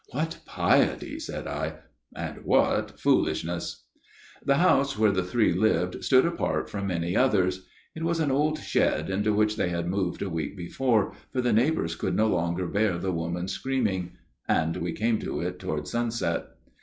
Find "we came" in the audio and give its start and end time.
14.77-15.19